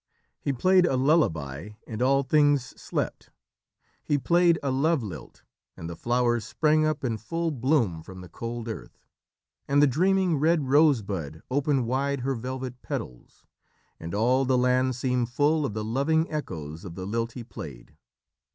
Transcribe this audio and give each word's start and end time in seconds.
He 0.39 0.51
played 0.51 0.87
a 0.87 0.95
lullaby, 0.97 1.73
and 1.85 2.01
all 2.01 2.23
things 2.23 2.63
slept. 2.75 3.29
He 4.03 4.17
played 4.17 4.57
a 4.63 4.71
love 4.71 5.03
lilt, 5.03 5.43
and 5.77 5.87
the 5.87 5.95
flowers 5.95 6.43
sprang 6.43 6.87
up 6.87 7.03
in 7.03 7.19
full 7.19 7.51
bloom 7.51 8.01
from 8.01 8.21
the 8.21 8.27
cold 8.27 8.67
earth, 8.67 9.05
and 9.67 9.79
the 9.79 9.85
dreaming 9.85 10.37
red 10.37 10.63
rosebud 10.67 11.43
opened 11.51 11.85
wide 11.85 12.21
her 12.21 12.33
velvet 12.33 12.81
petals, 12.81 13.45
and 13.99 14.15
all 14.15 14.43
the 14.43 14.57
land 14.57 14.95
seemed 14.95 15.29
full 15.29 15.67
of 15.67 15.75
the 15.75 15.83
loving 15.85 16.31
echoes 16.31 16.83
of 16.83 16.95
the 16.95 17.05
lilt 17.05 17.33
he 17.33 17.43
played. 17.43 17.95